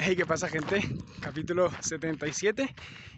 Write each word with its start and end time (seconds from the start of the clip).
Hey, 0.00 0.14
¿qué 0.14 0.24
pasa 0.24 0.48
gente? 0.48 0.80
Capítulo 1.20 1.70
77 1.80 2.72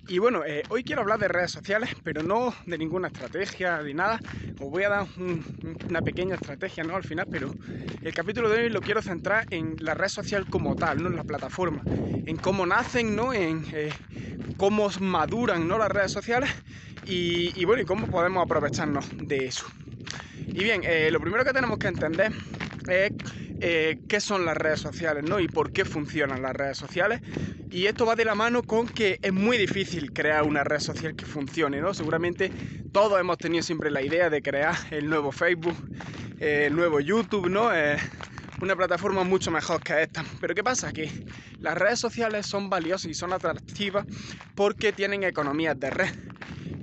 Y 0.09 0.19
bueno, 0.19 0.45
eh, 0.45 0.63
hoy 0.71 0.83
quiero 0.83 1.03
hablar 1.03 1.19
de 1.19 1.29
redes 1.29 1.51
sociales 1.51 1.91
Pero 2.03 2.23
no 2.23 2.55
de 2.65 2.79
ninguna 2.79 3.09
estrategia, 3.09 3.83
de 3.83 3.93
nada 3.93 4.19
Os 4.59 4.71
voy 4.71 4.85
a 4.85 4.89
dar 4.89 5.07
una 5.89 6.03
pequeña 6.03 6.37
estrategia, 6.37 6.83
¿no? 6.85 6.97
Al 6.97 7.05
final 7.05 7.27
Pero 7.31 7.55
el 8.03 8.15
capítulo 8.15 8.49
de 8.49 8.63
hoy 8.63 8.71
lo 8.71 8.81
quiero 8.81 9.03
centrar 9.03 9.47
en 9.51 9.77
la 9.81 9.95
red 9.95 10.09
social 10.09 10.49
como 10.49 10.75
tal, 10.75 11.03
¿no? 11.03 11.09
En 11.09 11.17
la 11.17 11.25
plataforma 11.25 11.85
En 12.25 12.39
cómo 12.39 12.65
nacen, 12.65 13.15
¿no? 13.15 13.35
En 13.35 13.67
eh, 13.73 13.93
cómo 14.57 14.91
maduran, 15.01 15.69
¿no? 15.69 15.79
Las 15.79 15.91
redes 15.91 16.13
sociales 16.13 16.51
y, 17.05 17.65
bueno, 17.65 17.83
y 17.83 17.87
cómo 17.87 18.09
podemos 18.09 18.43
aprovecharnos 18.43 19.07
de 19.19 19.47
eso 19.47 19.67
Y 20.47 20.63
bien, 20.65 20.83
eh, 20.85 21.11
lo 21.11 21.21
primero 21.21 21.45
que 21.45 21.53
tenemos 21.53 21.79
que 21.79 21.89
entender 21.89 22.33
es 22.89 23.13
eh, 23.63 23.99
qué 24.09 24.21
son 24.21 24.47
las 24.47 24.57
redes 24.57 24.81
sociales 24.81 25.23
¿no? 25.23 25.39
y 25.39 25.47
por 25.47 25.71
qué 25.71 25.85
funcionan 25.85 26.41
las 26.41 26.55
redes 26.55 26.79
sociales. 26.79 27.21
Y 27.71 27.87
esto 27.87 28.07
va 28.07 28.17
de 28.17 28.25
la 28.25 28.35
mano 28.35 28.63
con 28.63 28.89
que 28.89 29.19
es 29.21 29.33
muy 29.33 29.59
difícil 29.59 30.13
crear 30.13 30.45
una 30.45 30.65
red 30.65 30.81
social 30.81 31.15
que 31.15 31.27
funcione. 31.27 31.81
¿no? 31.81 31.93
Seguramente 31.93 32.51
todos 32.91 33.21
hemos 33.21 33.37
tenido 33.37 33.63
siempre 33.63 33.91
la 33.91 34.01
idea 34.01 34.31
de 34.31 34.41
crear 34.41 34.75
el 34.91 35.11
nuevo 35.11 35.31
Facebook, 35.31 35.77
eh, 36.39 36.65
el 36.69 36.75
nuevo 36.75 37.01
YouTube, 37.01 37.51
¿no? 37.51 37.75
Eh, 37.75 37.99
una 38.63 38.77
plataforma 38.77 39.25
mucho 39.25 39.51
mejor 39.51 39.83
que 39.83 40.03
esta. 40.03 40.25
Pero 40.41 40.55
¿qué 40.55 40.65
pasa? 40.65 40.93
Que 40.93 41.11
las 41.59 41.77
redes 41.77 41.99
sociales 41.99 42.47
son 42.47 42.71
valiosas 42.71 43.11
y 43.11 43.15
son 43.15 43.33
atractivas 43.33 44.07
porque 44.55 44.93
tienen 44.93 45.23
economías 45.23 45.79
de 45.79 45.91
red 45.91 46.11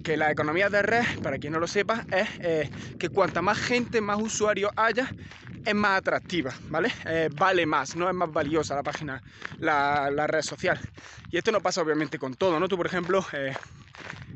que 0.03 0.15
la 0.15 0.31
economía 0.31 0.69
de 0.69 0.81
red, 0.83 1.03
para 1.21 1.37
quien 1.37 1.51
no 1.51 1.59
lo 1.59 1.67
sepa, 1.67 2.05
es 2.09 2.69
que 2.97 3.09
cuanta 3.09 3.41
más 3.41 3.57
gente, 3.57 3.99
más 3.99 4.17
usuarios 4.21 4.71
haya, 4.77 5.11
es 5.67 5.75
más 5.75 5.97
atractiva, 5.97 6.53
¿vale? 6.69 6.89
Eh, 7.05 7.29
vale 7.35 7.65
más, 7.65 7.93
no 7.97 8.07
es 8.07 8.15
más 8.15 8.31
valiosa 8.31 8.73
la 8.73 8.83
página, 8.83 9.21
la, 9.59 10.25
red 10.25 10.41
social. 10.41 10.79
Y 11.29 11.37
esto 11.37 11.51
no 11.51 11.59
pasa 11.59 11.81
obviamente 11.81 12.17
con 12.17 12.35
todo, 12.35 12.57
¿no? 12.57 12.69
Tú, 12.69 12.77
por 12.77 12.85
ejemplo, 12.85 13.25
eh, 13.33 13.53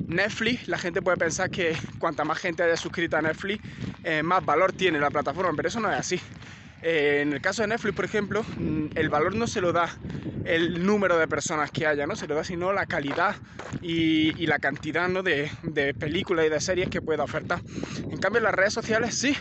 Netflix, 0.08 0.68
la 0.68 0.78
gente 0.78 1.02
puede 1.02 1.16
pensar 1.16 1.50
que 1.50 1.74
cuanta 2.00 2.26
más 2.26 2.38
gente 2.38 2.64
haya 2.64 2.76
suscrito 2.76 3.16
a 3.16 3.22
Netflix, 3.22 3.64
eh, 4.04 4.22
más 4.22 4.44
valor 4.44 4.74
tiene 4.74 5.00
la 5.00 5.10
plataforma, 5.10 5.54
pero 5.56 5.70
eso 5.70 5.80
no 5.80 5.90
es 5.90 5.98
así. 5.98 6.20
En 6.84 7.34
el 7.34 7.42
caso 7.42 7.62
de 7.62 7.68
Netflix, 7.68 7.96
por 7.96 8.06
ejemplo, 8.06 8.44
mm, 8.44 8.88
el 8.96 9.10
valor 9.10 9.36
no 9.36 9.48
se 9.48 9.62
lo 9.62 9.72
da 9.72 9.90
el 10.46 10.86
número 10.86 11.18
de 11.18 11.28
personas 11.28 11.72
que 11.72 11.86
haya, 11.86 12.08
¿no? 12.08 12.16
Se 12.16 12.28
lo 12.28 12.36
da 12.36 12.44
sino 12.44 12.74
la 12.74 12.86
calidad 12.86 13.36
y, 13.82 14.46
la 14.48 14.60
cantidad 14.60 15.08
de, 15.24 15.52
de, 15.64 15.94
películas 15.94 16.46
y 16.46 16.50
de 16.50 16.60
series 16.60 16.90
que 16.90 17.02
pueda 17.02 17.24
ofertar. 17.24 17.62
En 18.10 18.18
cambio, 18.18 18.42
las 18.42 18.54
redes 18.54 18.74
sociales 18.74 19.16
sí, 19.16 19.36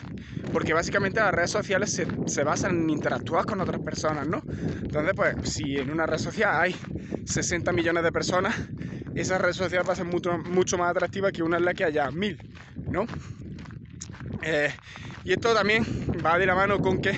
porque 0.53 0.75
básicamente 0.75 1.21
las 1.21 1.33
redes 1.33 1.51
sociales 1.51 2.01
se, 2.27 2.45
basan 2.45 2.83
en 2.83 2.91
interactuar 2.91 3.47
con 3.47 3.61
otras 3.61 3.81
personas, 3.81 4.27
¿no? 4.27 4.43
Entonces, 4.83 5.13
pues, 5.15 5.37
si 5.45 5.77
en 5.77 5.91
una 5.91 6.07
red 6.07 6.19
social 6.19 6.51
hay 6.55 6.77
60 7.25 7.73
millones 7.73 8.03
de 8.03 8.13
personas, 8.13 8.55
esa 9.15 9.39
red 9.39 9.53
social 9.53 9.89
va 9.89 9.93
a 9.93 9.97
ser 9.97 10.07
mucho, 10.07 10.39
mucho 10.39 10.79
más 10.79 10.91
atractiva 10.91 11.33
que 11.33 11.43
una 11.43 11.57
en 11.57 11.65
la 11.65 11.75
que 11.75 11.85
haya 11.85 12.11
mil, 12.11 12.39
¿no? 12.91 13.07
Eh, 14.43 14.73
y 15.25 15.33
esto 15.33 15.55
también 15.55 15.85
va 16.25 16.39
de 16.39 16.47
la 16.47 16.55
mano 16.55 16.79
con 16.79 17.01
que 17.01 17.13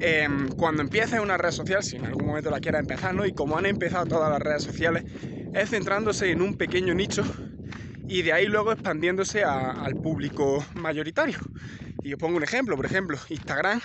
em, 0.00 0.48
cuando 0.50 0.82
empieces 0.82 1.20
una 1.20 1.36
red 1.36 1.50
social, 1.50 1.82
si 1.82 1.96
en 1.96 2.06
algún 2.06 2.26
momento 2.26 2.50
la 2.50 2.60
quieras 2.60 2.80
empezar. 2.80 3.14
Y 3.26 3.32
como 3.32 3.56
han 3.56 3.66
empezado 3.66 4.06
todas 4.06 4.30
las 4.30 4.40
redes 4.40 4.62
sociales, 4.62 5.04
es 5.54 5.70
centrándose 5.70 6.30
en 6.30 6.42
un 6.42 6.56
pequeño 6.56 6.94
nicho 6.94 7.24
y 8.08 8.22
de 8.22 8.32
ahí 8.32 8.46
luego 8.46 8.72
expandiéndose 8.72 9.44
al 9.44 9.94
público 9.96 10.64
mayoritario. 10.74 11.38
Y 12.02 12.12
os 12.12 12.18
pongo 12.18 12.36
un 12.36 12.42
ejemplo, 12.42 12.76
por 12.76 12.84
ejemplo, 12.84 13.16
Instagram 13.28 13.80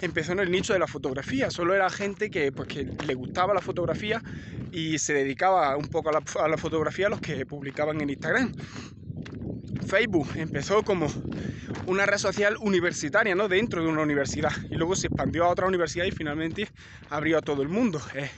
empezó 0.00 0.32
en 0.32 0.40
el 0.40 0.50
nicho 0.50 0.74
de 0.74 0.78
la 0.78 0.86
fotografía, 0.86 1.50
solo 1.50 1.74
era 1.74 1.88
gente 1.88 2.30
que, 2.30 2.52
pues, 2.52 2.68
que 2.68 2.84
le 2.84 3.14
gustaba 3.14 3.54
la 3.54 3.62
fotografía 3.62 4.22
y 4.70 4.98
se 4.98 5.14
dedicaba 5.14 5.76
un 5.76 5.86
poco 5.86 6.10
a 6.10 6.12
la, 6.12 6.22
a 6.40 6.48
la 6.48 6.58
fotografía 6.58 7.06
a 7.06 7.10
los 7.10 7.20
que 7.20 7.46
publicaban 7.46 8.00
en 8.00 8.10
Instagram. 8.10 8.52
Facebook 9.84 10.28
empezó 10.36 10.82
como 10.82 11.08
una 11.86 12.06
red 12.06 12.18
social 12.18 12.56
universitaria, 12.60 13.34
¿no? 13.34 13.48
Dentro 13.48 13.82
de 13.82 13.88
una 13.88 14.02
universidad. 14.02 14.52
Y 14.70 14.76
luego 14.76 14.96
se 14.96 15.08
expandió 15.08 15.44
a 15.44 15.48
otra 15.48 15.66
universidad 15.66 16.04
y 16.04 16.10
finalmente 16.10 16.68
abrió 17.10 17.38
a 17.38 17.42
todo 17.42 17.62
el 17.62 17.68
mundo. 17.68 18.00
Eh, 18.14 18.30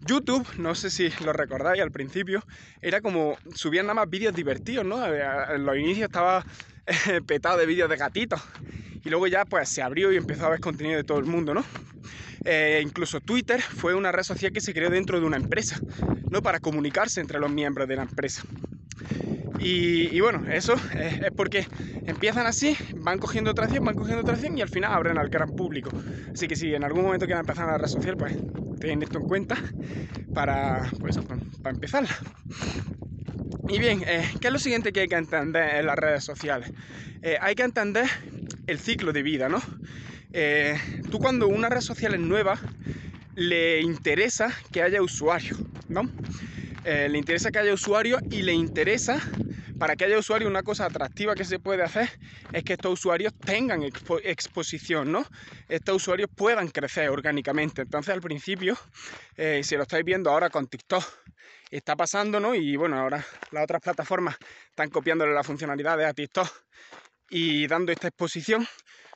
YouTube, 0.00 0.46
no 0.58 0.74
sé 0.74 0.90
si 0.90 1.10
lo 1.24 1.32
recordáis 1.32 1.82
al 1.82 1.90
principio, 1.90 2.44
era 2.80 3.00
como 3.00 3.36
subían 3.54 3.86
nada 3.86 3.94
más 3.94 4.10
vídeos 4.10 4.34
divertidos, 4.34 4.86
¿no? 4.86 5.04
Eh, 5.06 5.22
en 5.54 5.66
los 5.66 5.76
inicios 5.76 6.06
estaba 6.06 6.44
eh, 6.86 7.20
petado 7.26 7.58
de 7.58 7.66
vídeos 7.66 7.90
de 7.90 7.96
gatitos. 7.96 8.40
Y 9.04 9.10
luego 9.10 9.26
ya 9.26 9.44
pues 9.44 9.68
se 9.68 9.82
abrió 9.82 10.12
y 10.12 10.16
empezó 10.16 10.46
a 10.46 10.50
ver 10.50 10.60
contenido 10.60 10.96
de 10.96 11.04
todo 11.04 11.18
el 11.18 11.26
mundo, 11.26 11.54
¿no? 11.54 11.64
incluso 12.80 13.20
Twitter 13.20 13.60
fue 13.60 13.94
una 13.94 14.10
red 14.10 14.22
social 14.22 14.52
que 14.52 14.62
se 14.62 14.72
creó 14.72 14.88
dentro 14.88 15.20
de 15.20 15.26
una 15.26 15.36
empresa, 15.36 15.78
¿no? 16.30 16.40
Para 16.40 16.60
comunicarse 16.60 17.20
entre 17.20 17.38
los 17.38 17.50
miembros 17.50 17.86
de 17.86 17.96
la 17.96 18.02
empresa. 18.04 18.42
Y, 19.58 20.20
bueno, 20.20 20.44
eso 20.50 20.74
es, 20.94 21.30
porque 21.32 21.66
empiezan 22.06 22.46
así, 22.46 22.76
van 22.96 23.18
cogiendo 23.18 23.54
tracción, 23.54 23.84
van 23.84 23.96
cogiendo 23.96 24.24
tracción 24.24 24.56
y 24.56 24.62
al 24.62 24.68
final 24.68 24.92
abren 24.92 25.18
al 25.18 25.28
gran 25.28 25.50
público. 25.50 25.90
Así 26.32 26.46
que 26.46 26.56
si 26.56 26.74
en 26.74 26.84
algún 26.84 27.02
momento 27.02 27.26
quieren 27.26 27.40
empezar 27.40 27.66
una 27.66 27.78
red 27.78 27.88
social, 27.88 28.16
pues 28.16 28.36
ten 28.78 29.02
esto 29.02 29.18
en 29.18 29.24
cuenta 29.24 29.56
para, 30.34 30.90
pues, 31.00 31.18
para 31.62 31.74
empezarla. 31.74 32.10
Y 33.68 33.78
bien, 33.78 34.02
eh, 34.06 34.24
¿qué 34.40 34.46
es 34.46 34.52
lo 34.52 34.58
siguiente 34.58 34.92
que 34.92 35.00
hay 35.00 35.08
que 35.08 35.16
entender 35.16 35.80
en 35.80 35.86
las 35.86 35.96
redes 35.96 36.24
sociales? 36.24 36.72
Eh, 37.20 37.36
hay 37.40 37.54
que 37.54 37.64
entender 37.64 38.06
el 38.66 38.78
ciclo 38.78 39.12
de 39.12 39.22
vida, 39.22 39.50
¿no? 39.50 39.60
Eh, 40.32 40.78
tú 41.10 41.18
cuando 41.18 41.48
una 41.48 41.68
red 41.68 41.82
social 41.82 42.14
es 42.14 42.20
nueva, 42.20 42.58
le 43.34 43.82
interesa 43.82 44.50
que 44.72 44.82
haya 44.82 45.02
usuarios, 45.02 45.58
¿no? 45.88 46.08
le 46.84 47.18
interesa 47.18 47.50
que 47.50 47.58
haya 47.58 47.74
usuarios 47.74 48.22
y 48.30 48.40
le 48.40 48.54
interesa 48.54 49.20
para 49.78 49.94
que 49.94 50.04
haya 50.04 50.18
usuarios, 50.18 50.50
una 50.50 50.62
cosa 50.62 50.86
atractiva 50.86 51.34
que 51.34 51.44
se 51.44 51.58
puede 51.58 51.82
hacer 51.82 52.08
es 52.52 52.64
que 52.64 52.72
estos 52.72 52.92
usuarios 52.92 53.32
tengan 53.38 53.82
exposición, 53.82 55.12
¿no? 55.12 55.24
Estos 55.68 55.96
usuarios 55.96 56.28
puedan 56.34 56.68
crecer 56.68 57.08
orgánicamente. 57.10 57.82
Entonces, 57.82 58.12
al 58.12 58.20
principio, 58.20 58.76
eh, 59.36 59.62
si 59.62 59.76
lo 59.76 59.82
estáis 59.82 60.04
viendo 60.04 60.30
ahora 60.30 60.50
con 60.50 60.66
TikTok, 60.66 61.04
está 61.70 61.94
pasando, 61.94 62.40
¿no? 62.40 62.54
Y 62.54 62.76
bueno, 62.76 62.98
ahora 62.98 63.24
las 63.52 63.64
otras 63.64 63.80
plataformas 63.80 64.36
están 64.68 64.90
copiándole 64.90 65.32
las 65.32 65.46
funcionalidades 65.46 66.06
a 66.06 66.12
TikTok 66.12 66.48
y 67.30 67.66
dando 67.66 67.92
esta 67.92 68.08
exposición. 68.08 68.66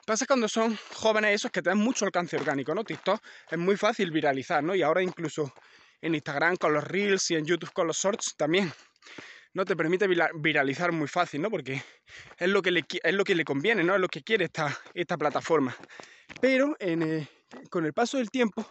Pasa 0.06 0.26
cuando 0.26 0.48
son 0.48 0.76
jóvenes 0.94 1.34
esos 1.34 1.50
que 1.50 1.62
tienen 1.62 1.82
mucho 1.82 2.04
alcance 2.04 2.36
orgánico, 2.36 2.74
¿no? 2.74 2.84
TikTok 2.84 3.20
es 3.50 3.58
muy 3.58 3.76
fácil 3.76 4.10
viralizar, 4.10 4.62
¿no? 4.62 4.74
Y 4.74 4.82
ahora 4.82 5.02
incluso 5.02 5.52
en 6.00 6.14
Instagram 6.14 6.56
con 6.56 6.72
los 6.72 6.84
Reels 6.84 7.30
y 7.30 7.36
en 7.36 7.46
YouTube 7.46 7.72
con 7.72 7.86
los 7.86 7.96
Shorts 7.96 8.34
también 8.36 8.72
no 9.54 9.64
te 9.64 9.76
permite 9.76 10.06
viralizar 10.34 10.92
muy 10.92 11.08
fácil, 11.08 11.42
¿no? 11.42 11.50
Porque 11.50 11.82
es 12.38 12.48
lo 12.48 12.62
que 12.62 12.70
le, 12.70 12.84
es 13.02 13.14
lo 13.14 13.24
que 13.24 13.34
le 13.34 13.44
conviene, 13.44 13.84
¿no? 13.84 13.94
Es 13.94 14.00
lo 14.00 14.08
que 14.08 14.22
quiere 14.22 14.44
esta, 14.44 14.76
esta 14.94 15.16
plataforma. 15.16 15.74
Pero 16.40 16.76
eh, 16.78 17.26
con 17.70 17.84
el 17.84 17.92
paso 17.92 18.18
del 18.18 18.30
tiempo, 18.30 18.66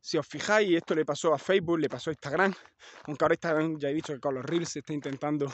si 0.00 0.18
os 0.18 0.26
fijáis, 0.26 0.76
esto 0.76 0.94
le 0.94 1.04
pasó 1.04 1.34
a 1.34 1.38
Facebook, 1.38 1.78
le 1.78 1.88
pasó 1.88 2.10
a 2.10 2.12
Instagram, 2.12 2.54
aunque 3.04 3.24
ahora 3.24 3.34
Instagram 3.34 3.78
ya 3.78 3.88
he 3.88 3.94
dicho 3.94 4.12
que 4.12 4.20
con 4.20 4.34
los 4.34 4.44
Reels 4.44 4.68
se 4.68 4.80
está 4.80 4.92
intentando 4.92 5.52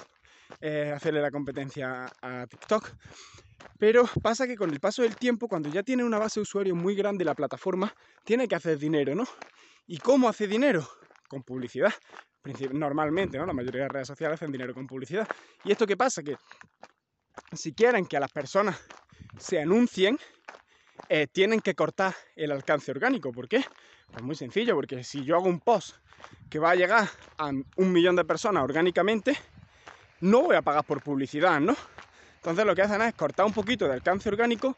eh, 0.61 0.93
hacerle 0.95 1.21
la 1.21 1.31
competencia 1.31 2.11
a 2.23 2.47
TikTok. 2.47 2.95
Pero 3.79 4.09
pasa 4.23 4.47
que 4.47 4.57
con 4.57 4.71
el 4.71 4.81
paso 4.81 5.03
del 5.03 5.17
tiempo, 5.17 5.49
cuando 5.49 5.69
ya 5.69 5.83
tiene 5.83 6.05
una 6.05 6.19
base 6.19 6.41
de 6.41 6.43
usuarios 6.43 6.77
muy 6.77 6.95
grande 6.95 7.25
la 7.25 7.35
plataforma, 7.35 7.95
tiene 8.25 8.49
que 8.49 8.55
hacer 8.55 8.79
dinero, 8.79 9.15
¿no? 9.15 9.25
¿Y 9.87 9.99
cómo 9.99 10.29
hace 10.29 10.47
dinero? 10.47 10.89
Con 11.29 11.43
publicidad 11.43 11.93
normalmente, 12.73 13.39
¿no? 13.39 13.47
La 13.47 13.53
mayoría 13.53 13.83
de 13.83 13.89
redes 13.89 14.09
sociales 14.09 14.35
hacen 14.35 14.53
dinero 14.53 14.75
con 14.75 14.87
publicidad. 14.87 15.29
¿Y 15.63 15.71
esto 15.71 15.87
qué 15.87 15.97
pasa? 15.97 16.23
Que 16.23 16.37
si 17.53 17.73
quieren 17.73 18.07
que 18.07 18.19
las 18.21 18.31
personas 18.31 18.79
se 19.39 19.61
anuncien, 19.61 20.19
eh, 21.09 21.27
tienen 21.27 21.61
que 21.61 21.75
cortar 21.75 22.15
el 22.37 22.53
alcance 22.53 22.91
orgánico. 22.91 23.33
¿Por 23.33 23.49
qué? 23.49 23.65
Pues 24.13 24.25
muy 24.25 24.35
sencillo, 24.35 24.75
porque 24.75 25.03
si 25.05 25.25
yo 25.25 25.37
hago 25.37 25.47
un 25.47 25.61
post 25.61 25.97
que 26.51 26.59
va 26.59 26.73
a 26.73 26.75
llegar 26.75 27.09
a 27.39 27.51
un 27.77 27.93
millón 27.93 28.17
de 28.17 28.25
personas 28.25 28.63
orgánicamente, 28.63 29.37
no 30.21 30.43
voy 30.43 30.57
a 30.57 30.63
pagar 30.63 30.85
por 30.85 31.03
publicidad, 31.03 31.61
¿no? 31.61 31.77
Entonces 32.37 32.65
lo 32.65 32.75
que 32.75 32.83
hacen 32.83 33.03
es 33.03 33.15
cortar 33.15 33.47
un 33.47 33.53
poquito 33.53 33.87
de 33.87 33.95
alcance 33.95 34.29
orgánico 34.29 34.77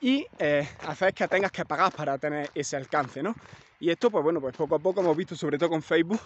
y 0.00 0.26
eh, 0.38 0.68
hacer 0.86 1.12
que 1.14 1.28
tengas 1.28 1.52
que 1.52 1.64
pagar 1.64 1.92
para 1.92 2.18
tener 2.18 2.50
ese 2.54 2.76
alcance, 2.76 3.22
¿no? 3.22 3.34
Y 3.78 3.90
esto, 3.90 4.10
pues 4.10 4.22
bueno, 4.22 4.40
pues 4.40 4.54
poco 4.54 4.74
a 4.74 4.78
poco 4.78 5.00
hemos 5.00 5.16
visto, 5.16 5.34
sobre 5.34 5.56
todo 5.56 5.70
con 5.70 5.82
Facebook, 5.82 6.20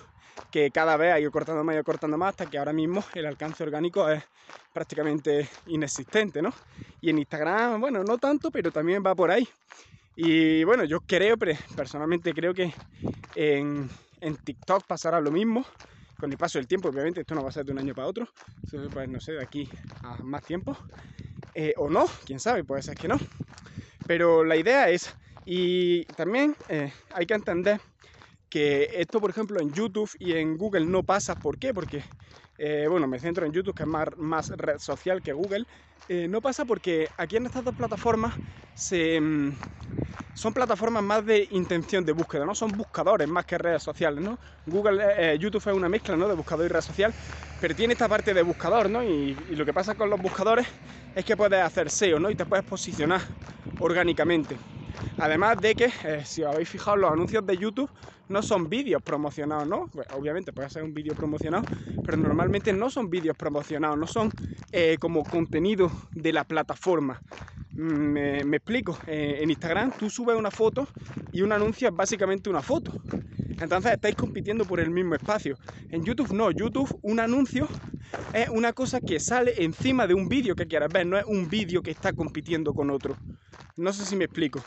que 0.50 0.70
cada 0.70 0.96
vez 0.96 1.12
ha 1.12 1.20
ido 1.20 1.30
cortando 1.30 1.62
más, 1.62 1.74
ido 1.74 1.84
cortando 1.84 2.18
más, 2.18 2.30
hasta 2.30 2.46
que 2.46 2.58
ahora 2.58 2.72
mismo 2.72 3.04
el 3.14 3.26
alcance 3.26 3.62
orgánico 3.62 4.08
es 4.08 4.24
prácticamente 4.72 5.48
inexistente, 5.66 6.42
¿no? 6.42 6.52
Y 7.00 7.10
en 7.10 7.18
Instagram, 7.18 7.80
bueno, 7.80 8.02
no 8.02 8.18
tanto, 8.18 8.50
pero 8.50 8.72
también 8.72 9.02
va 9.06 9.14
por 9.14 9.30
ahí. 9.30 9.48
Y 10.16 10.62
bueno, 10.64 10.84
yo 10.84 11.00
creo, 11.00 11.36
personalmente 11.36 12.32
creo 12.32 12.54
que 12.54 12.72
en, 13.34 13.88
TikTok 14.44 14.84
pasará 14.86 15.20
lo 15.20 15.30
mismo 15.30 15.64
con 16.18 16.30
el 16.30 16.38
paso 16.38 16.58
del 16.58 16.66
tiempo, 16.66 16.88
obviamente 16.88 17.20
esto 17.20 17.34
no 17.34 17.42
va 17.42 17.48
a 17.48 17.52
ser 17.52 17.66
de 17.66 17.72
un 17.72 17.78
año 17.78 17.94
para 17.94 18.08
otro, 18.08 18.28
pues 18.92 19.08
no 19.08 19.20
sé, 19.20 19.32
de 19.32 19.42
aquí 19.42 19.68
a 20.02 20.16
más 20.22 20.42
tiempo, 20.44 20.76
eh, 21.54 21.74
o 21.76 21.88
no, 21.88 22.06
quién 22.26 22.40
sabe, 22.40 22.64
puede 22.64 22.82
ser 22.82 22.96
que 22.96 23.08
no. 23.08 23.18
Pero 24.06 24.44
la 24.44 24.56
idea 24.56 24.90
es 24.90 25.14
y 25.46 26.04
también 26.16 26.56
eh, 26.68 26.92
hay 27.12 27.26
que 27.26 27.34
entender 27.34 27.80
que 28.48 28.88
esto, 28.94 29.20
por 29.20 29.30
ejemplo, 29.30 29.60
en 29.60 29.72
YouTube 29.72 30.10
y 30.18 30.34
en 30.34 30.56
Google 30.56 30.86
no 30.86 31.02
pasa. 31.02 31.34
¿Por 31.34 31.58
qué? 31.58 31.74
Porque, 31.74 32.04
eh, 32.58 32.86
bueno, 32.88 33.06
me 33.06 33.18
centro 33.18 33.44
en 33.44 33.52
YouTube, 33.52 33.74
que 33.74 33.82
es 33.82 33.88
más, 33.88 34.50
red 34.50 34.78
social 34.78 35.22
que 35.22 35.32
Google. 35.32 35.66
Eh, 36.08 36.28
no 36.28 36.40
pasa 36.40 36.64
porque 36.64 37.08
aquí 37.16 37.36
en 37.36 37.46
estas 37.46 37.64
dos 37.64 37.74
plataformas 37.74 38.34
mm, 38.90 39.48
son 40.34 40.52
plataformas 40.52 41.02
más 41.02 41.24
de 41.24 41.48
intención 41.50 42.04
de 42.04 42.12
búsqueda, 42.12 42.44
¿no? 42.44 42.54
Son 42.54 42.70
buscadores 42.72 43.26
más 43.26 43.46
que 43.46 43.58
redes 43.58 43.82
sociales, 43.82 44.22
¿no? 44.22 44.38
Google, 44.66 45.02
eh, 45.16 45.38
YouTube 45.38 45.66
es 45.66 45.74
una 45.74 45.88
mezcla, 45.88 46.16
¿no? 46.16 46.28
De 46.28 46.34
buscador 46.34 46.66
y 46.66 46.68
red 46.68 46.80
social, 46.80 47.12
pero 47.60 47.74
tiene 47.74 47.94
esta 47.94 48.08
parte 48.08 48.34
de 48.34 48.42
buscador, 48.42 48.90
¿no? 48.90 49.02
Y, 49.02 49.34
lo 49.50 49.64
que 49.64 49.72
pasa 49.72 49.94
con 49.94 50.10
los 50.10 50.20
buscadores 50.20 50.66
es 51.14 51.24
que 51.24 51.36
puedes 51.36 51.60
hacer 51.60 51.90
SEO, 51.90 52.20
¿no? 52.20 52.30
Y 52.30 52.34
te 52.34 52.44
puedes 52.44 52.64
posicionar 52.64 53.22
orgánicamente. 53.80 54.56
Además 55.18 55.56
de 55.60 55.74
que, 55.74 55.90
si 56.24 56.42
os 56.42 56.52
habéis 56.52 56.68
fijado, 56.68 56.96
los 56.96 57.12
anuncios 57.12 57.46
de 57.46 57.56
YouTube 57.56 57.90
no 58.29 58.43
son 58.43 58.69
vídeos 58.69 59.03
promocionados, 59.03 59.67
¿no? 59.67 59.88
Pues, 59.88 60.06
obviamente 60.17 60.53
puede 60.53 60.71
ser 60.71 60.82
un 60.82 60.94
vídeo 60.94 61.15
promocionado, 61.15 61.65
pero 62.05 62.17
normalmente 62.17 62.73
no 62.73 62.91
son 62.91 63.11
vídeos 63.11 63.37
promocionados, 63.37 63.99
no 63.99 64.06
son 64.06 64.31
eh, 64.73 64.97
como 64.99 65.25
contenido 65.25 65.91
de 66.12 66.32
la 66.32 66.44
plataforma. 66.44 67.21
Mm, 67.73 68.44
me, 68.44 68.56
explico, 68.56 68.97
eh, 69.06 69.38
en 69.41 69.50
Instagram 69.50 69.93
tú 69.99 70.09
subes 70.09 70.37
una 70.37 70.50
foto 70.50 70.87
y 71.32 71.43
un 71.43 71.53
anuncio 71.53 71.88
es 71.88 71.94
básicamente 71.94 72.49
una 72.49 72.62
foto. 72.62 72.93
Entonces 73.61 73.93
estáis 73.93 74.15
compitiendo 74.15 74.65
por 74.65 74.81
el 74.81 74.91
mismo 74.91 75.15
espacio. 75.15 75.56
En 75.91 76.05
YouTube 76.05 76.32
no, 76.32 76.50
YouTube 76.50 76.99
un 77.03 77.21
anuncio 77.21 77.69
es 78.32 78.49
una 78.49 78.73
cosa 78.73 79.00
que 79.00 79.21
sale 79.21 79.55
encima 79.59 80.06
de 80.06 80.15
un 80.15 80.29
vídeo 80.29 80.55
que 80.55 80.67
quieras 80.67 80.93
ver, 80.93 81.06
no 81.06 81.19
es 81.19 81.25
un 81.25 81.49
vídeo 81.49 81.82
que 81.82 81.91
está 81.91 82.12
compitiendo 82.12 82.75
con 82.75 82.91
otro. 82.91 83.17
No 83.76 83.93
sé 83.93 84.05
si 84.05 84.17
me 84.17 84.25
explico. 84.25 84.62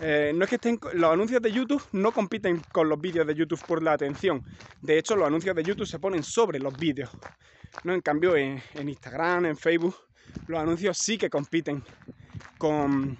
Eh, 0.00 0.32
no 0.34 0.44
es 0.44 0.50
que 0.50 0.78
los 0.94 1.12
anuncios 1.12 1.40
de 1.42 1.52
YouTube 1.52 1.82
no 1.92 2.12
compiten 2.12 2.62
con 2.72 2.88
los 2.88 3.00
vídeos 3.00 3.26
de 3.26 3.34
YouTube 3.34 3.64
por 3.66 3.82
la 3.82 3.92
atención. 3.92 4.42
De 4.80 4.98
hecho, 4.98 5.16
los 5.16 5.26
anuncios 5.26 5.54
de 5.54 5.62
YouTube 5.62 5.86
se 5.86 5.98
ponen 5.98 6.22
sobre 6.22 6.58
los 6.58 6.76
vídeos. 6.76 7.10
¿no? 7.84 7.94
En 7.94 8.00
cambio, 8.00 8.36
en, 8.36 8.62
Instagram, 8.76 9.46
en 9.46 9.56
Facebook, 9.56 9.96
los 10.46 10.60
anuncios 10.60 10.98
sí 10.98 11.18
que 11.18 11.30
compiten 11.30 11.82
con, 12.58 13.16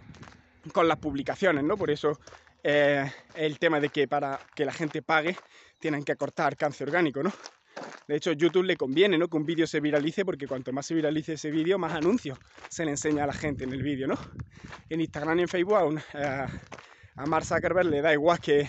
con 0.72 0.88
las 0.88 0.98
publicaciones, 0.98 1.64
¿no? 1.64 1.76
Por 1.76 1.90
eso 1.90 2.18
eh, 2.62 3.10
el 3.34 3.58
tema 3.58 3.80
de 3.80 3.88
que 3.88 4.06
para 4.06 4.38
que 4.54 4.64
la 4.64 4.72
gente 4.72 5.02
pague 5.02 5.36
tienen 5.78 6.04
que 6.04 6.16
cortar 6.16 6.48
alcance 6.48 6.84
orgánico, 6.84 7.22
¿no? 7.22 7.32
De 8.08 8.16
hecho, 8.16 8.32
YouTube 8.32 8.64
le 8.64 8.76
conviene 8.76 9.18
¿no? 9.18 9.28
que 9.28 9.36
un 9.36 9.46
vídeo 9.46 9.66
se 9.66 9.80
viralice 9.80 10.24
porque 10.24 10.46
cuanto 10.46 10.72
más 10.72 10.86
se 10.86 10.94
viralice 10.94 11.34
ese 11.34 11.50
vídeo, 11.50 11.78
más 11.78 11.94
anuncios 11.94 12.38
se 12.68 12.84
le 12.84 12.90
enseña 12.90 13.24
a 13.24 13.26
la 13.26 13.32
gente 13.32 13.64
en 13.64 13.72
el 13.72 13.82
vídeo, 13.82 14.06
¿no? 14.06 14.18
En 14.88 15.00
Instagram 15.00 15.38
y 15.38 15.42
en 15.42 15.48
Facebook 15.48 16.00
a, 16.14 16.48
a 17.16 17.26
Mark 17.26 17.44
Zuckerberg 17.44 17.88
le 17.88 18.02
da 18.02 18.12
igual 18.12 18.40
que, 18.40 18.68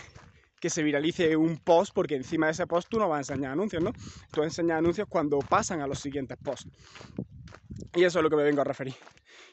que 0.60 0.70
se 0.70 0.82
viralice 0.82 1.36
un 1.36 1.58
post 1.58 1.94
porque 1.94 2.16
encima 2.16 2.46
de 2.46 2.54
ese 2.54 2.66
post 2.68 2.88
tú 2.90 2.98
no 2.98 3.10
vas 3.10 3.30
a 3.30 3.34
enseñar 3.34 3.52
anuncios, 3.52 3.84
¿no? 3.84 3.92
Tú 4.32 4.44
enseñas 4.44 4.78
anuncios 4.78 5.08
cuando 5.10 5.40
pasan 5.40 5.82
a 5.82 5.88
los 5.88 6.00
siguientes 6.00 6.38
posts. 6.38 6.70
Y 7.96 8.06
eso 8.06 8.20
es 8.20 8.24
lo 8.24 8.30
que 8.30 8.38
me 8.38 8.44
vengo 8.44 8.62
a 8.62 8.64
referir. 8.64 8.96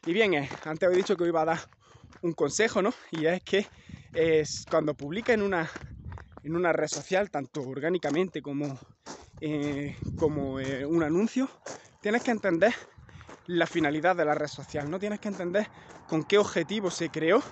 Y 0.06 0.12
bien, 0.12 0.34
eh, 0.34 0.48
antes 0.64 0.88
he 0.88 0.94
dicho 0.94 1.16
que 1.16 1.26
iba 1.26 1.42
a 1.42 1.46
dar 1.46 1.58
un 2.22 2.32
consejo, 2.32 2.80
¿no? 2.80 2.94
Y 3.10 3.26
es 3.26 3.42
que 3.42 3.66
es 4.14 4.66
cuando 4.70 4.94
publica 4.94 5.32
en 5.32 5.42
una, 5.42 5.68
en 6.42 6.56
una 6.56 6.72
red 6.72 6.88
social, 6.88 7.30
tanto 7.30 7.60
orgánicamente 7.62 8.40
como 8.40 8.78
eh, 9.40 9.96
como 10.18 10.60
eh, 10.60 10.84
un 10.84 11.02
anuncio, 11.02 11.48
tienes 12.00 12.22
que 12.22 12.30
entender 12.30 12.74
la 13.46 13.66
finalidad 13.66 14.14
de 14.14 14.24
la 14.24 14.34
red 14.34 14.48
social, 14.48 14.90
¿no? 14.90 14.98
Tienes 14.98 15.18
que 15.18 15.28
entender 15.28 15.66
con 16.08 16.24
qué 16.24 16.38
objetivo 16.38 16.90
se 16.90 17.08
creó, 17.08 17.42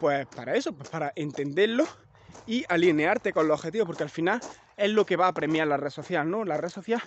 pues 0.00 0.26
para 0.26 0.54
eso, 0.54 0.72
pues 0.72 0.88
para 0.88 1.12
entenderlo 1.14 1.86
y 2.46 2.64
alinearte 2.68 3.32
con 3.32 3.46
los 3.46 3.60
objetivos, 3.60 3.86
porque 3.86 4.02
al 4.02 4.10
final 4.10 4.40
es 4.76 4.90
lo 4.90 5.06
que 5.06 5.16
va 5.16 5.28
a 5.28 5.32
premiar 5.32 5.68
la 5.68 5.76
red 5.76 5.90
social, 5.90 6.28
¿no? 6.28 6.44
La 6.44 6.56
red 6.56 6.70
social 6.70 7.00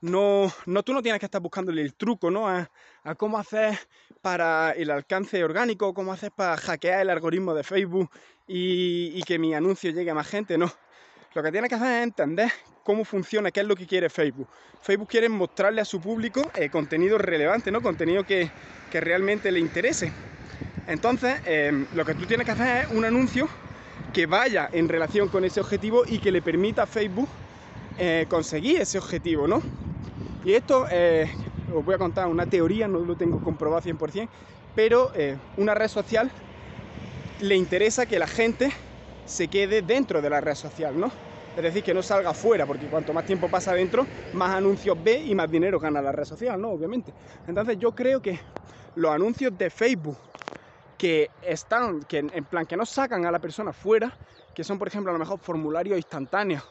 no, 0.00 0.52
no 0.66 0.82
tú 0.82 0.92
no 0.92 1.02
tienes 1.02 1.20
que 1.20 1.26
estar 1.26 1.40
buscándole 1.40 1.82
el 1.82 1.94
truco, 1.94 2.30
¿no? 2.30 2.48
A, 2.48 2.68
cómo 3.16 3.38
hacer 3.38 3.78
para 4.20 4.72
el 4.72 4.90
alcance 4.90 5.42
orgánico, 5.44 5.94
cómo 5.94 6.12
hacer 6.12 6.32
para 6.32 6.56
hackear 6.56 7.02
el 7.02 7.10
algoritmo 7.10 7.54
de 7.54 7.62
Facebook 7.62 8.10
y 8.46 9.22
que 9.22 9.38
mi 9.38 9.54
anuncio 9.54 9.92
llegue 9.92 10.10
a 10.10 10.14
más 10.14 10.26
gente, 10.26 10.58
no. 10.58 10.72
Lo 11.32 11.44
que 11.44 11.52
tienes 11.52 11.68
que 11.68 11.76
hacer 11.76 11.98
es 11.98 12.02
entender 12.02 12.50
cómo 12.82 13.04
funciona, 13.04 13.52
qué 13.52 13.60
es 13.60 13.66
lo 13.66 13.76
que 13.76 13.86
quiere 13.86 14.10
Facebook. 14.10 14.48
Facebook 14.82 15.08
quiere 15.08 15.28
mostrarle 15.28 15.80
a 15.80 15.84
su 15.84 16.00
público 16.00 16.42
eh, 16.56 16.68
contenido 16.68 17.18
relevante, 17.18 17.70
¿no? 17.70 17.80
Contenido 17.80 18.24
que, 18.24 18.50
realmente 18.90 19.52
le 19.52 19.60
interese. 19.60 20.12
Entonces, 20.88 21.40
em, 21.44 21.86
lo 21.92 22.04
que 22.04 22.16
tú 22.16 22.26
tienes 22.26 22.44
que 22.44 22.50
hacer 22.50 22.84
es 22.84 22.90
un 22.90 23.04
anuncio 23.04 23.48
que 24.12 24.26
vaya 24.26 24.68
en 24.72 24.88
relación 24.88 25.28
con 25.28 25.44
ese 25.44 25.60
objetivo 25.60 26.02
y 26.04 26.18
que 26.18 26.32
le 26.32 26.42
permita 26.42 26.82
a 26.82 26.86
Facebook 26.88 27.28
eh, 27.96 28.26
conseguir 28.28 28.80
ese 28.80 28.98
objetivo, 28.98 29.46
¿no? 29.46 29.62
Y 30.42 30.54
esto 30.54 30.88
eh, 30.90 31.30
os 31.72 31.84
voy 31.84 31.94
a 31.94 31.98
contar 31.98 32.26
una 32.26 32.46
teoría, 32.46 32.88
no 32.88 32.98
lo 32.98 33.14
tengo 33.14 33.40
comprobado 33.40 33.82
100%, 33.82 34.28
pero 34.74 35.12
una 35.58 35.74
red 35.74 35.88
social 35.88 36.28
le 37.38 37.54
interesa 37.54 38.06
que 38.06 38.18
la 38.18 38.26
gente 38.26 38.72
se 39.30 39.46
quede 39.46 39.82
dentro 39.82 40.20
de 40.20 40.28
la 40.28 40.40
red 40.40 40.56
social, 40.56 40.98
¿no? 40.98 41.10
Es 41.56 41.62
decir, 41.62 41.84
que 41.84 41.94
no 41.94 42.02
salga 42.02 42.34
fuera, 42.34 42.66
porque 42.66 42.86
cuanto 42.86 43.12
más 43.12 43.24
tiempo 43.24 43.48
pasa 43.48 43.72
dentro, 43.72 44.04
más 44.32 44.56
anuncios 44.56 44.98
ve 45.02 45.18
y 45.18 45.36
más 45.36 45.48
dinero 45.48 45.78
gana 45.78 46.02
la 46.02 46.10
red 46.10 46.24
social, 46.24 46.60
¿no? 46.60 46.70
Obviamente. 46.70 47.12
Entonces 47.46 47.78
yo 47.78 47.92
creo 47.92 48.20
que 48.20 48.40
los 48.96 49.12
anuncios 49.12 49.56
de 49.56 49.70
Facebook 49.70 50.16
que 50.98 51.30
están, 51.42 52.02
que 52.02 52.18
en 52.18 52.44
plan, 52.44 52.66
que 52.66 52.76
no 52.76 52.84
sacan 52.84 53.24
a 53.24 53.30
la 53.30 53.38
persona 53.38 53.72
fuera, 53.72 54.12
que 54.52 54.64
son, 54.64 54.78
por 54.78 54.88
ejemplo, 54.88 55.10
a 55.10 55.12
lo 55.12 55.20
mejor 55.20 55.38
formularios 55.38 55.96
instantáneos, 55.96 56.64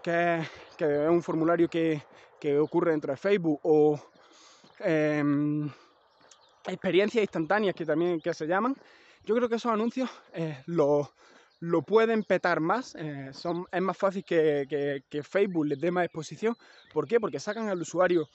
que, 0.00 0.38
es 0.78 1.10
un 1.10 1.22
formulario 1.22 1.68
que, 1.68 2.00
ocurre 2.60 2.92
dentro 2.92 3.12
de 3.12 3.16
Facebook, 3.16 3.58
o 3.64 4.00
em, 4.78 5.68
experiencias 6.64 7.22
instantáneas 7.22 7.74
que 7.74 7.84
también 7.84 8.20
que 8.20 8.32
se 8.32 8.46
llaman, 8.46 8.76
yo 9.24 9.34
creo 9.34 9.48
que 9.48 9.56
esos 9.56 9.72
anuncios 9.72 10.08
eh, 10.32 10.62
los 10.66 11.08
lo 11.60 11.82
pueden 11.82 12.22
petar 12.22 12.60
más, 12.60 12.94
eh, 12.94 13.30
son, 13.32 13.66
es 13.72 13.82
más 13.82 13.96
fácil 13.96 14.24
que, 14.24 15.02
Facebook 15.22 15.66
les 15.66 15.80
dé 15.80 15.90
más 15.90 16.04
exposición. 16.04 16.56
¿Por 16.92 17.06
qué? 17.08 17.18
Porque 17.18 17.40
sacan 17.40 17.68
al 17.68 17.80
usuario, 17.80 18.28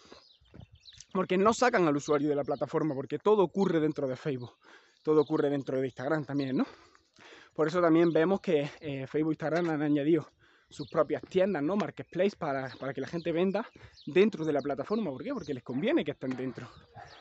porque 1.14 1.38
no 1.38 1.54
sacan 1.54 1.88
al 1.88 1.96
usuario 1.96 2.30
de 2.30 2.36
la 2.36 2.44
plataforma, 2.44 2.94
porque 2.94 3.20
todo 3.20 3.44
ocurre 3.44 3.80
dentro 3.80 4.08
de 4.08 4.16
Facebook, 4.16 4.54
todo 5.04 5.22
ocurre 5.22 5.50
dentro 5.50 5.80
de 5.80 5.86
Instagram 5.86 6.25
también, 6.25 6.58
¿no? 6.58 6.66
Por 7.54 7.68
eso 7.68 7.81
también 7.81 8.12
vemos 8.12 8.42
que 8.42 8.70
eh, 8.81 9.08
Facebook 9.08 9.31
e 9.31 9.36
Instagram 9.36 9.70
han 9.70 9.81
añadido 9.81 10.28
sus 10.74 10.90
propias 10.90 11.22
tiendas, 11.30 11.62
¿no? 11.62 11.75
Marketplace 11.75 12.36
para, 12.36 12.70
para, 12.80 12.94
que 12.94 13.01
la 13.01 13.08
gente 13.08 13.32
venda 13.32 13.70
dentro 14.08 14.44
de 14.44 14.51
la 14.51 14.62
plataforma. 14.62 15.12
¿Por 15.12 15.24
qué? 15.24 15.34
Porque 15.34 15.53
les 15.53 15.63
conviene 15.63 16.03
que 16.03 16.12
estén 16.12 16.36
dentro. 16.36 16.68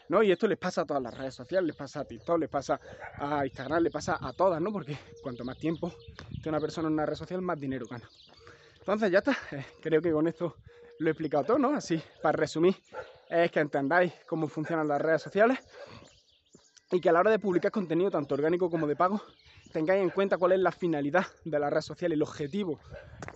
¿no? 0.08 0.22
Y 0.22 0.32
esto 0.32 0.46
les 0.46 0.58
pasa 0.58 0.82
a 0.82 0.84
todas 0.84 1.02
las 1.02 1.16
redes 1.16 1.34
sociales, 1.34 1.66
les 1.66 1.76
pasa 1.76 2.00
a 2.00 2.04
TikTok, 2.04 2.38
les 2.38 2.48
pasa 2.48 2.80
a 3.18 3.44
Instagram, 3.44 3.82
les 3.82 3.92
pasa 3.92 4.18
a 4.20 4.32
todas, 4.32 4.60
¿no? 4.60 4.72
Porque 4.72 4.96
cuanto 5.22 5.44
más 5.44 5.58
tiempo 5.58 5.92
que 6.42 6.48
una 6.48 6.60
persona 6.60 6.88
en 6.88 6.94
una 6.94 7.06
red 7.06 7.14
social, 7.14 7.42
más 7.42 7.60
dinero 7.60 7.86
gana. 7.86 8.08
Entonces 8.78 9.10
ya 9.10 9.18
está, 9.18 9.36
eh, 9.52 9.64
creo 9.80 10.00
que 10.00 10.10
con 10.10 10.26
esto 10.26 10.56
lo 10.98 11.08
he 11.08 11.10
explicado 11.12 11.44
todo, 11.44 11.58
¿no? 11.58 11.74
Así, 11.74 12.02
para 12.22 12.36
resumir, 12.36 12.74
es 13.28 13.50
que 13.50 13.60
entendáis 13.60 14.12
cómo 14.26 14.48
funcionan 14.48 14.88
las 14.88 15.00
redes 15.00 15.22
sociales 15.22 15.58
y 16.90 17.00
que 17.00 17.08
a 17.08 17.12
la 17.12 17.20
hora 17.20 17.30
de 17.30 17.38
publicar 17.38 17.70
contenido, 17.70 18.10
tanto 18.10 18.34
orgánico 18.34 18.70
como 18.70 18.86
de 18.86 18.96
pago, 18.96 19.22
tengáis 19.72 20.02
en 20.02 20.10
cuenta 20.10 20.36
cuál 20.36 20.52
es 20.52 20.60
la 20.60 20.70
finalidad 20.70 21.26
de 21.44 21.58
la 21.58 21.70
red 21.70 21.80
social, 21.80 22.12
el 22.12 22.22
objetivo 22.22 22.78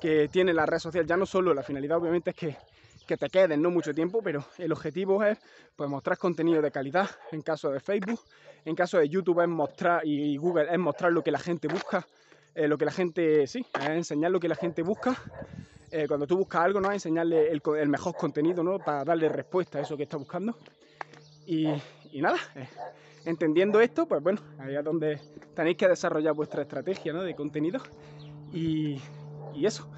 que 0.01 0.29
tiene 0.29 0.53
la 0.53 0.67
red 0.67 0.79
social. 0.79 1.07
Ya 1.07 1.17
no 1.17 1.27
solo 1.27 1.53
la 1.55 1.63
finalidad, 1.63 1.99
obviamente, 1.99 2.31
es 2.31 2.37
que, 2.37 2.57
que 3.07 3.17
te 3.17 3.29
queden 3.29 3.63
no 3.63 3.71
mucho 3.71 3.93
tiempo, 3.93 4.21
pero 4.23 4.45
el 4.59 4.73
objetivo 4.73 5.25
es 5.25 5.39
pues, 5.75 5.89
mostrar 5.89 6.19
contenido 6.19 6.63
de 6.63 6.71
calidad 6.71 7.11
en 7.33 7.43
caso 7.43 7.71
de 7.71 7.81
Facebook, 7.81 8.21
en 8.65 8.75
caso 8.75 8.99
de 8.99 9.09
YouTube 9.09 9.41
es 9.41 9.49
mostrar 9.49 10.07
y 10.07 10.37
Google 10.37 10.67
es 10.71 10.79
mostrar 10.79 11.13
lo 11.13 11.23
que 11.23 11.31
la 11.31 11.39
gente 11.39 11.69
busca, 11.69 12.07
eh, 12.55 12.69
lo 12.69 12.79
que 12.79 12.85
la 12.85 12.93
gente, 12.93 13.47
sí, 13.47 13.65
es 13.81 13.89
enseñar 13.89 14.31
lo 14.31 14.41
que 14.41 14.49
la 14.49 14.57
gente 14.57 14.83
busca. 14.83 15.17
Eh, 15.91 16.07
cuando 16.09 16.27
tú 16.27 16.37
buscas 16.37 16.63
algo, 16.63 16.81
¿no? 16.81 16.91
enseñarle 16.91 17.51
el, 17.51 17.63
el, 17.79 17.89
mejor 17.89 18.17
contenido, 18.17 18.65
¿no? 18.65 18.79
Para 18.79 19.05
darle 19.05 19.29
respuesta 19.29 19.79
a 19.79 19.83
eso 19.83 19.97
que 19.97 20.03
está 20.03 20.17
buscando. 20.17 20.57
Y, 21.47 21.69
y 22.13 22.21
nada, 22.21 22.39
eh, 22.55 22.69
entendiendo 23.25 23.81
esto, 23.81 24.07
pues 24.07 24.23
bueno, 24.23 24.41
ahí 24.59 24.77
es 24.77 24.85
donde 24.85 25.21
tenéis 25.55 25.77
que 25.77 25.89
desarrollar 25.89 26.35
vuestra 26.35 26.63
estrategia 26.63 27.13
de 27.13 27.35
contenido 27.35 27.81
y, 28.53 29.01
y 29.55 29.67
eso. 29.67 29.89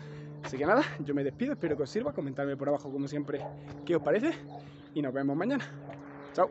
Así 0.42 0.56
que 0.56 0.64
nada, 0.64 0.82
yo 1.00 1.14
me 1.14 1.24
despido, 1.24 1.52
espero 1.52 1.76
que 1.76 1.82
os 1.82 1.90
sirva, 1.90 2.12
comentadme 2.12 2.56
por 2.56 2.68
abajo 2.68 2.90
como 2.90 3.08
siempre 3.08 3.40
qué 3.84 3.96
os 3.96 4.02
parece 4.02 4.32
y 4.94 5.02
nos 5.02 5.12
vemos 5.12 5.36
mañana. 5.36 5.64
Chao. 6.32 6.48